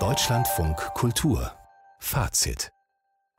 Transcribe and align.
Deutschlandfunk 0.00 0.76
Kultur 0.94 1.52
Fazit 2.00 2.72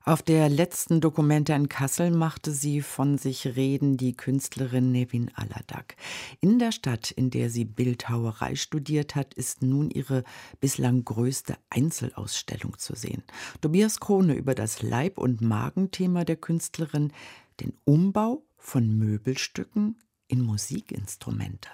auf 0.05 0.21
der 0.21 0.47
letzten 0.47 1.01
Dokumente 1.01 1.51
in 1.51 1.67
Kassel 1.67 2.09
machte 2.09 2.51
sie 2.51 2.81
von 2.81 3.17
sich 3.17 3.57
reden 3.57 3.97
die 3.97 4.15
Künstlerin 4.15 4.93
Nevin 4.93 5.29
Aladak. 5.35 5.97
In 6.39 6.57
der 6.59 6.71
Stadt, 6.71 7.11
in 7.11 7.31
der 7.31 7.49
sie 7.49 7.65
Bildhauerei 7.65 8.55
studiert 8.55 9.15
hat, 9.15 9.33
ist 9.33 9.61
nun 9.61 9.89
ihre 9.89 10.23
bislang 10.61 11.03
größte 11.03 11.57
Einzelausstellung 11.69 12.77
zu 12.77 12.95
sehen. 12.95 13.23
Tobias 13.59 13.99
Krone 13.99 14.35
über 14.35 14.55
das 14.55 14.83
Leib- 14.83 15.17
und 15.17 15.41
Magenthema 15.41 16.23
der 16.23 16.37
Künstlerin, 16.37 17.11
den 17.59 17.73
Umbau 17.83 18.45
von 18.57 18.95
Möbelstücken 18.95 19.99
in 20.27 20.41
Musikinstrumente. 20.41 21.69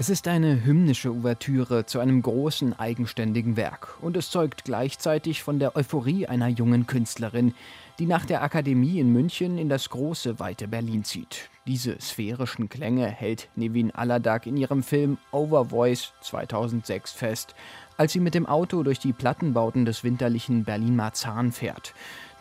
Es 0.00 0.08
ist 0.08 0.28
eine 0.28 0.64
hymnische 0.64 1.10
Ouvertüre 1.10 1.84
zu 1.84 2.00
einem 2.00 2.22
großen 2.22 2.72
eigenständigen 2.78 3.58
Werk 3.58 3.98
und 4.00 4.16
es 4.16 4.30
zeugt 4.30 4.64
gleichzeitig 4.64 5.42
von 5.42 5.58
der 5.58 5.76
Euphorie 5.76 6.26
einer 6.26 6.48
jungen 6.48 6.86
Künstlerin, 6.86 7.52
die 7.98 8.06
nach 8.06 8.24
der 8.24 8.42
Akademie 8.42 8.98
in 8.98 9.12
München 9.12 9.58
in 9.58 9.68
das 9.68 9.90
große, 9.90 10.38
weite 10.38 10.68
Berlin 10.68 11.04
zieht. 11.04 11.50
Diese 11.66 12.00
sphärischen 12.00 12.70
Klänge 12.70 13.08
hält 13.08 13.50
Nevin 13.56 13.90
Aladak 13.90 14.46
in 14.46 14.56
ihrem 14.56 14.82
Film 14.82 15.18
Overvoice 15.32 16.14
2006 16.22 17.12
fest, 17.12 17.54
als 17.98 18.14
sie 18.14 18.20
mit 18.20 18.32
dem 18.32 18.46
Auto 18.46 18.82
durch 18.82 19.00
die 19.00 19.12
Plattenbauten 19.12 19.84
des 19.84 20.02
winterlichen 20.02 20.64
Berlin-Marzahn 20.64 21.52
fährt. 21.52 21.92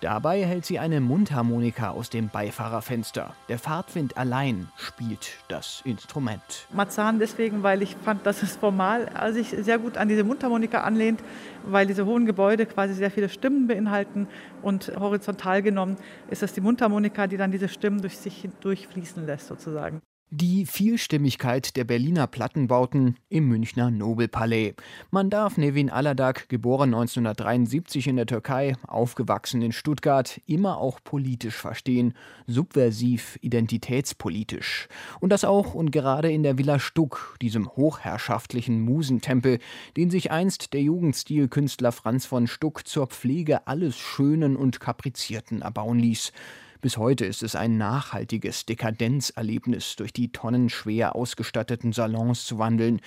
Dabei 0.02 0.45
hält 0.45 0.66
sie 0.66 0.80
eine 0.80 1.02
Mundharmonika 1.02 1.89
aus 1.89 2.09
dem 2.09 2.30
Beifahrerfenster. 2.30 3.34
Der 3.49 3.59
Fahrtwind 3.59 4.16
allein 4.16 4.70
spielt 4.77 5.34
das 5.49 5.81
Instrument. 5.84 6.67
Marzahn 6.72 7.20
deswegen, 7.20 7.63
weil 7.63 7.81
ich 7.81 7.98
fand, 7.98 8.25
dass 8.25 8.41
es 8.41 8.55
formal 8.55 9.09
sich 9.34 9.49
sehr 9.49 9.77
gut 9.77 9.98
an 9.98 10.08
diese 10.08 10.23
Mundharmonika 10.23 10.83
anlehnt, 10.83 11.22
weil 11.66 11.86
diese 11.86 12.06
hohen 12.06 12.25
Gebäude 12.25 12.66
quasi 12.66 12.94
sehr 12.94 13.11
viele 13.11 13.28
Stimmen 13.28 13.67
beinhalten 13.67 14.30
und 14.61 14.89
horizontal 14.97 15.61
genommen 15.61 15.97
ist 16.30 16.44
das 16.44 16.53
die 16.53 16.61
Mundharmonika, 16.61 17.28
die 17.28 17.36
dann 17.36 17.52
diese 17.52 17.67
Stimmen 17.67 18.02
durch 18.02 18.17
sich 18.17 18.47
durchfließen 18.61 19.25
lässt 19.25 19.47
sozusagen. 19.47 20.02
Die 20.31 20.67
Vielstimmigkeit 20.67 21.75
der 21.75 21.85
Berliner 21.85 22.27
Plattenbauten 22.27 23.16
im 23.30 23.47
Münchner 23.47 23.89
Nobelpalais. 23.89 24.75
Man 25.09 25.31
darf 25.31 25.58
Nevin 25.58 25.89
Aladak, 25.89 26.49
geboren 26.49 26.94
1973 26.94 28.05
in 28.05 28.16
der 28.16 28.27
Türkei, 28.27 28.75
aufgewachsen 28.85 29.63
in 29.63 29.72
Stuttgart, 29.72 30.39
immer 30.45 30.77
auch 30.77 31.00
politisch 31.03 31.55
verstehen, 31.55 32.13
subversiv, 32.45 33.39
identitätspolitisch. 33.41 34.88
Und 35.19 35.31
das 35.31 35.45
auch 35.45 35.73
und 35.73 35.89
gerade 35.89 36.31
in 36.31 36.44
der 36.44 36.59
Villa 36.59 36.77
Stuck, 36.77 37.35
diesem 37.41 37.67
hochherrschaftlichen 37.67 38.81
Musentempel, 38.81 39.57
den 39.97 40.11
sich 40.11 40.30
einst 40.30 40.73
der 40.73 40.83
Jugendstilkünstler 40.83 41.91
Franz 41.91 42.27
von 42.27 42.45
Stuck 42.45 42.88
zur 42.88 43.07
Pflege 43.07 43.66
alles 43.66 43.97
Schönen 43.97 44.57
und 44.57 44.80
Kaprizierten 44.80 45.63
erbauen 45.63 45.97
ließ. 45.97 46.33
Bis 46.81 46.95
heute 46.95 47.25
ist 47.25 47.44
es 47.44 47.55
ein 47.55 47.77
nachhaltiges 47.77 48.66
Dekadenzerlebnis, 48.66 49.97
durch 49.97 50.13
die 50.13 50.31
tonnenschwer 50.31 51.13
ausgestatteten 51.13 51.91
Salons 51.91 52.45
zu 52.45 52.58
wandeln. 52.58 53.02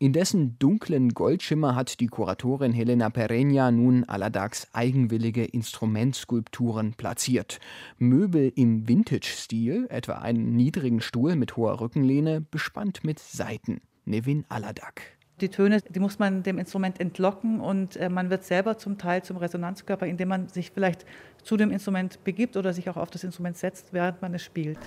In 0.00 0.12
dessen 0.12 0.58
dunklen 0.58 1.10
Goldschimmer 1.10 1.76
hat 1.76 2.00
die 2.00 2.08
Kuratorin 2.08 2.72
Helena 2.72 3.10
Pereña 3.10 3.70
nun 3.70 4.02
allerdings 4.02 4.66
eigenwillige 4.72 5.44
Instrumentskulpturen 5.44 6.94
platziert. 6.94 7.60
Möbel 7.96 8.52
im 8.56 8.88
Vintage-Stil, 8.88 9.86
etwa 9.88 10.14
einen 10.14 10.56
niedrigen 10.56 11.00
Stuhl 11.00 11.36
mit 11.36 11.56
hoher 11.56 11.80
Rückenlehne, 11.80 12.40
bespannt 12.40 13.04
mit 13.04 13.20
Saiten. 13.20 13.80
Nevin 14.04 14.44
Aladak. 14.48 15.21
Die 15.40 15.48
Töne, 15.48 15.80
die 15.88 15.98
muss 15.98 16.18
man 16.18 16.42
dem 16.42 16.58
Instrument 16.58 17.00
entlocken 17.00 17.60
und 17.60 17.96
äh, 17.96 18.08
man 18.08 18.30
wird 18.30 18.44
selber 18.44 18.78
zum 18.78 18.98
Teil 18.98 19.22
zum 19.22 19.38
Resonanzkörper, 19.38 20.06
indem 20.06 20.28
man 20.28 20.48
sich 20.48 20.70
vielleicht 20.70 21.04
zu 21.42 21.56
dem 21.56 21.70
Instrument 21.70 22.22
begibt 22.22 22.56
oder 22.56 22.72
sich 22.72 22.88
auch 22.88 22.96
auf 22.96 23.10
das 23.10 23.24
Instrument 23.24 23.56
setzt, 23.56 23.92
während 23.92 24.22
man 24.22 24.34
es 24.34 24.42
spielt. 24.42 24.78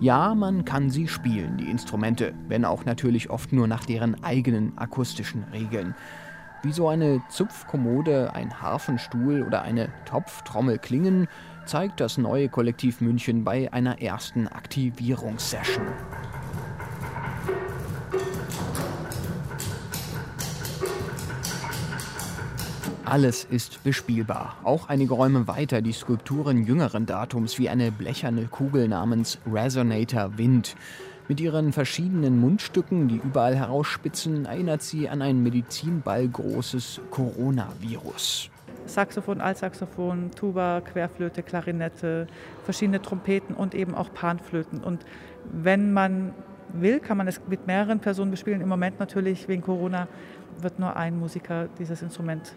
Ja, 0.00 0.34
man 0.34 0.64
kann 0.64 0.88
sie 0.88 1.08
spielen, 1.08 1.58
die 1.58 1.68
Instrumente, 1.68 2.32
wenn 2.48 2.64
auch 2.64 2.84
natürlich 2.84 3.28
oft 3.28 3.52
nur 3.52 3.66
nach 3.66 3.84
deren 3.84 4.22
eigenen 4.24 4.76
akustischen 4.78 5.44
Regeln. 5.52 5.94
Wie 6.62 6.72
so 6.72 6.88
eine 6.88 7.22
Zupfkommode, 7.28 8.34
ein 8.34 8.62
Harfenstuhl 8.62 9.42
oder 9.42 9.62
eine 9.62 9.88
Topftrommel 10.04 10.78
klingen, 10.78 11.26
zeigt 11.66 12.00
das 12.00 12.18
neue 12.18 12.48
Kollektiv 12.48 13.00
München 13.00 13.44
bei 13.44 13.72
einer 13.72 14.00
ersten 14.00 14.48
Aktivierungssession. 14.48 15.86
Alles 23.10 23.42
ist 23.42 23.82
bespielbar. 23.82 24.54
Auch 24.62 24.88
einige 24.88 25.14
Räume 25.14 25.48
weiter 25.48 25.82
die 25.82 25.90
Skulpturen 25.90 26.64
jüngeren 26.64 27.06
Datums 27.06 27.58
wie 27.58 27.68
eine 27.68 27.90
blecherne 27.90 28.44
Kugel 28.44 28.86
namens 28.86 29.38
Resonator 29.52 30.38
Wind. 30.38 30.76
Mit 31.26 31.40
ihren 31.40 31.72
verschiedenen 31.72 32.38
Mundstücken, 32.38 33.08
die 33.08 33.16
überall 33.16 33.56
herausspitzen, 33.56 34.44
erinnert 34.44 34.82
sie 34.82 35.08
an 35.08 35.22
ein 35.22 35.42
Medizinball 35.42 36.28
großes 36.28 37.00
Coronavirus. 37.10 38.48
Saxophon, 38.86 39.40
Altsaxophon, 39.40 40.30
Tuba, 40.30 40.80
Querflöte, 40.80 41.42
Klarinette, 41.42 42.28
verschiedene 42.62 43.02
Trompeten 43.02 43.56
und 43.56 43.74
eben 43.74 43.96
auch 43.96 44.14
Panflöten. 44.14 44.84
Und 44.84 45.04
wenn 45.52 45.92
man 45.92 46.32
will, 46.72 47.00
kann 47.00 47.16
man 47.16 47.26
es 47.26 47.40
mit 47.48 47.66
mehreren 47.66 47.98
Personen 47.98 48.30
bespielen. 48.30 48.60
Im 48.60 48.68
Moment 48.68 49.00
natürlich 49.00 49.48
wegen 49.48 49.62
Corona 49.62 50.06
wird 50.60 50.78
nur 50.78 50.94
ein 50.94 51.18
Musiker 51.18 51.66
dieses 51.76 52.02
Instrument 52.02 52.54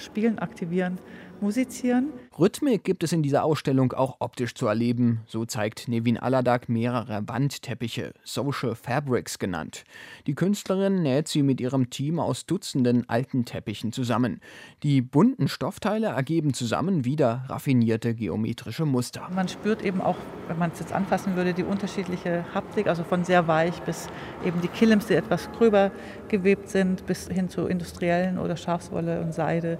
spielen, 0.00 0.38
aktivieren, 0.38 0.98
musizieren. 1.42 2.08
Rhythmik 2.38 2.84
gibt 2.84 3.02
es 3.02 3.12
in 3.12 3.22
dieser 3.22 3.44
Ausstellung 3.44 3.92
auch 3.92 4.16
optisch 4.20 4.54
zu 4.54 4.66
erleben. 4.66 5.20
So 5.26 5.44
zeigt 5.44 5.88
Nevin 5.88 6.18
Aladak 6.18 6.68
mehrere 6.68 7.22
Wandteppiche, 7.26 8.14
Social 8.24 8.74
Fabrics 8.74 9.38
genannt. 9.38 9.84
Die 10.26 10.34
Künstlerin 10.34 11.02
näht 11.02 11.28
sie 11.28 11.42
mit 11.42 11.60
ihrem 11.60 11.90
Team 11.90 12.18
aus 12.18 12.46
Dutzenden 12.46 13.08
alten 13.08 13.44
Teppichen 13.44 13.92
zusammen. 13.92 14.40
Die 14.82 15.02
bunten 15.02 15.48
Stoffteile 15.48 16.08
ergeben 16.08 16.54
zusammen 16.54 17.04
wieder 17.04 17.44
raffinierte 17.48 18.14
geometrische 18.14 18.86
Muster. 18.86 19.28
Man 19.34 19.48
spürt 19.48 19.82
eben 19.82 20.00
auch, 20.00 20.16
wenn 20.48 20.58
man 20.58 20.70
es 20.70 20.80
jetzt 20.80 20.92
anfassen 20.92 21.36
würde, 21.36 21.52
die 21.52 21.64
unterschiedliche 21.64 22.44
Haptik, 22.54 22.86
also 22.86 23.04
von 23.04 23.24
sehr 23.24 23.46
weich 23.48 23.82
bis 23.82 24.08
eben 24.44 24.60
die 24.60 24.68
Kilims, 24.68 25.06
die 25.06 25.14
etwas 25.14 25.50
gröber 25.52 25.90
gewebt 26.28 26.68
sind, 26.70 27.06
bis 27.06 27.28
hin 27.28 27.48
zu 27.48 27.66
industriellen 27.66 28.38
oder 28.38 28.56
Schafswolle 28.56 29.20
und 29.20 29.34
Seide 29.34 29.78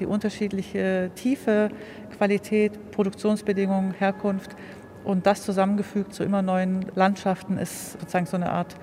die 0.00 0.06
unterschiedliche 0.06 1.10
Tiefe, 1.14 1.70
Qualität, 2.16 2.90
Produktionsbedingungen, 2.90 3.92
Herkunft 3.92 4.56
und 5.04 5.26
das 5.26 5.44
zusammengefügt 5.44 6.12
zu 6.14 6.24
immer 6.24 6.42
neuen 6.42 6.86
Landschaften 6.94 7.58
ist 7.58 7.92
sozusagen 7.92 8.26
so 8.26 8.36
eine 8.36 8.50
Art 8.50 8.76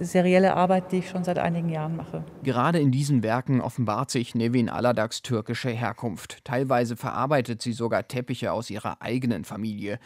serielle 0.00 0.54
Arbeit, 0.54 0.92
die 0.92 0.98
ich 0.98 1.08
schon 1.08 1.24
seit 1.24 1.38
einigen 1.38 1.68
Jahren 1.68 1.96
mache. 1.96 2.24
Gerade 2.42 2.78
in 2.78 2.90
diesen 2.90 3.22
Werken 3.22 3.60
offenbart 3.60 4.10
sich 4.10 4.34
Nevin 4.34 4.68
Aladaks 4.68 5.22
türkische 5.22 5.70
Herkunft. 5.70 6.44
Teilweise 6.44 6.96
verarbeitet 6.96 7.62
sie 7.62 7.72
sogar 7.72 8.06
Teppiche 8.06 8.52
aus 8.52 8.70
ihrer 8.70 9.02
eigenen 9.02 9.44
Familie. 9.44 9.98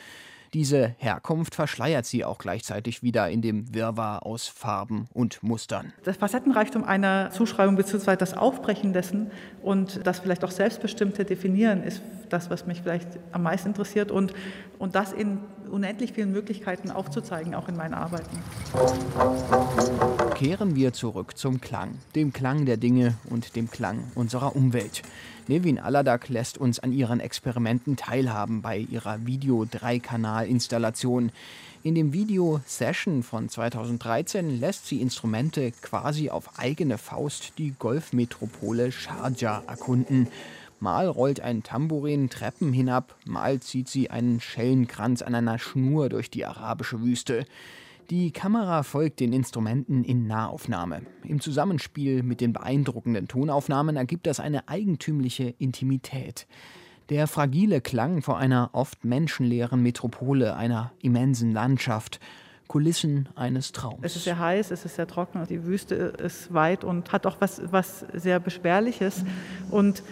Diese 0.55 0.95
Herkunft 0.99 1.55
verschleiert 1.55 2.05
sie 2.05 2.27
auch 2.27 2.37
gleichzeitig 2.37 3.03
wieder 3.03 3.31
in 3.31 3.41
dem 3.41 3.75
Wirrwarr 3.75 4.27
aus 4.27 4.49
Farben 4.49 5.09
und 5.15 5.43
Mustern. 5.43 5.95
Das 6.05 6.19
Facettenreichtum 6.19 6.85
einer 6.85 7.31
Zuschreibung 7.31 7.77
bzw. 7.77 8.17
das 8.17 8.35
Aufbrechen 8.35 8.93
dessen 8.93 9.31
und 9.63 10.07
das 10.07 10.21
vielleicht 10.21 10.45
auch 10.45 10.51
selbstbestimmte 10.51 11.25
Definieren 11.25 11.83
ist 11.83 12.03
das, 12.29 12.51
was 12.51 12.67
mich 12.67 12.83
vielleicht 12.83 13.09
am 13.33 13.45
meisten 13.45 13.69
interessiert 13.69 14.11
und, 14.11 14.35
und 14.79 14.95
das 14.95 15.13
in 15.13 15.39
unendlich 15.71 16.13
vielen 16.13 16.33
Möglichkeiten 16.33 16.91
aufzuzeigen, 16.91 17.55
auch 17.55 17.69
in 17.69 17.77
meinen 17.77 17.95
Arbeiten. 17.95 18.39
Kehren 20.43 20.75
wir 20.75 20.93
zurück 20.93 21.39
zum 21.39 21.61
Klang, 21.61 22.01
dem 22.17 22.33
Klang 22.33 22.67
der 22.67 22.77
Dinge 22.77 23.15
und 23.31 23.55
dem 23.55 23.71
Klang 23.71 24.03
unserer 24.17 24.57
Umwelt. 24.57 25.03
Nevin 25.47 25.79
Aladak 25.79 26.29
lässt 26.29 26.59
uns 26.59 26.81
an 26.81 26.93
ihren 26.93 27.21
Experimenten 27.21 27.97
teilhaben 27.97 28.61
bei 28.61 28.79
ihrer 28.79 29.25
Video-3-Kanal-Installation. 29.25 31.31
In 31.85 31.95
dem 31.95 32.13
Video 32.13 32.61
Session 32.67 33.23
von 33.23 33.49
2013 33.49 34.59
lässt 34.59 34.89
sie 34.89 35.01
Instrumente 35.01 35.71
quasi 35.81 36.29
auf 36.29 36.59
eigene 36.59 36.99
Faust 36.99 37.53
die 37.59 37.75
Golfmetropole 37.79 38.91
Sharjah 38.91 39.63
erkunden. 39.69 40.27
Mal 40.81 41.07
rollt 41.07 41.41
ein 41.41 41.63
Tambourin 41.63 42.31
Treppen 42.31 42.73
hinab, 42.73 43.15
mal 43.25 43.61
zieht 43.61 43.89
sie 43.89 44.11
einen 44.11 44.41
Schellenkranz 44.41 45.23
an 45.23 45.37
einer 45.37 45.61
Schnur 45.61 46.09
durch 46.09 46.31
die 46.31 46.45
arabische 46.45 47.01
Wüste. 47.01 47.47
Die 48.11 48.31
Kamera 48.31 48.83
folgt 48.83 49.21
den 49.21 49.33
Instrumenten 49.33 50.05
in 50.05 50.27
Nahaufnahme. 50.27 51.03
Im 51.25 51.41
Zusammenspiel 51.41 52.23
mit 52.23 52.41
den 52.41 52.53
beeindruckenden 52.53 53.29
Tonaufnahmen 53.29 53.97
ergibt 53.97 54.27
das 54.27 54.41
eine 54.41 54.69
eigentümliche 54.69 55.55
Intimität. 55.59 56.47
Der 57.09 57.27
fragile 57.27 57.81
Klang 57.81 58.23
vor 58.23 58.39
einer 58.39 58.71
oft 58.73 59.05
menschenleeren 59.05 59.83
Metropole, 59.83 60.57
einer 60.57 60.93
immensen 61.01 61.53
Landschaft. 61.53 62.21
Kulissen 62.69 63.29
eines 63.35 63.73
Traums. 63.73 63.99
Es 64.01 64.17
ist 64.17 64.25
sehr 64.25 64.39
heiß, 64.39 64.71
es 64.71 64.87
ist 64.87 64.97
sehr 64.97 65.07
trocken, 65.07 65.47
die 65.47 65.65
Wüste 65.65 65.95
ist 65.95 66.55
weit 66.55 66.85
und 66.85 67.13
hat 67.13 67.27
auch 67.27 67.37
was, 67.39 67.61
was 67.71 68.07
sehr 68.15 68.41
Beschwerliches. 68.41 69.27
Und 69.71 70.03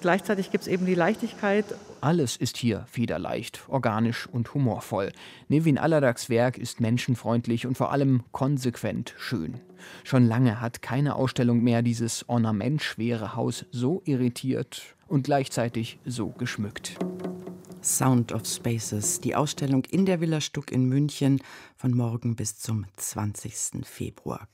gleichzeitig 0.00 0.50
gibt 0.50 0.62
es 0.62 0.68
eben 0.68 0.86
die 0.86 0.94
Leichtigkeit. 0.94 1.64
Alles 2.00 2.36
ist 2.36 2.56
hier 2.56 2.86
federleicht, 2.90 3.62
organisch 3.68 4.26
und 4.26 4.54
humorvoll. 4.54 5.12
Nevin 5.48 5.78
Alladags 5.78 6.28
Werk 6.28 6.58
ist 6.58 6.80
menschenfreundlich 6.80 7.66
und 7.66 7.76
vor 7.76 7.92
allem 7.92 8.22
konsequent 8.32 9.14
schön. 9.18 9.60
Schon 10.04 10.26
lange 10.26 10.60
hat 10.60 10.82
keine 10.82 11.14
Ausstellung 11.14 11.62
mehr 11.62 11.82
dieses 11.82 12.28
ornamentschwere 12.28 13.34
Haus 13.36 13.64
so 13.70 14.02
irritiert 14.04 14.94
und 15.08 15.24
gleichzeitig 15.24 15.98
so 16.04 16.28
geschmückt. 16.28 16.96
Sound 17.82 18.32
of 18.32 18.46
Spaces, 18.46 19.20
die 19.20 19.34
Ausstellung 19.34 19.84
in 19.86 20.04
der 20.04 20.20
Villa 20.20 20.40
Stuck 20.40 20.70
in 20.70 20.84
München 20.84 21.40
von 21.76 21.92
morgen 21.92 22.36
bis 22.36 22.58
zum 22.58 22.84
20. 22.96 23.86
Februar. 23.86 24.48